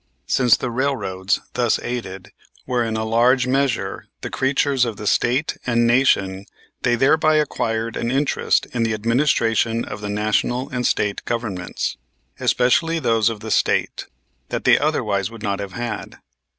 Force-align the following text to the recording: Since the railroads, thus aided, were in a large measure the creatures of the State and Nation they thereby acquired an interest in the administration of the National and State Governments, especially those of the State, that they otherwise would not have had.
Since 0.25 0.57
the 0.57 0.71
railroads, 0.71 1.39
thus 1.53 1.77
aided, 1.79 2.31
were 2.65 2.83
in 2.83 2.97
a 2.97 3.05
large 3.05 3.45
measure 3.45 4.07
the 4.21 4.31
creatures 4.31 4.83
of 4.83 4.97
the 4.97 5.05
State 5.05 5.57
and 5.63 5.85
Nation 5.85 6.47
they 6.81 6.95
thereby 6.95 7.35
acquired 7.35 7.95
an 7.95 8.09
interest 8.09 8.65
in 8.73 8.81
the 8.81 8.95
administration 8.95 9.85
of 9.85 10.01
the 10.01 10.09
National 10.09 10.69
and 10.69 10.87
State 10.87 11.23
Governments, 11.25 11.97
especially 12.39 12.97
those 12.97 13.29
of 13.29 13.41
the 13.41 13.51
State, 13.51 14.07
that 14.49 14.63
they 14.63 14.75
otherwise 14.79 15.29
would 15.29 15.43
not 15.43 15.59
have 15.59 15.73
had. 15.73 16.15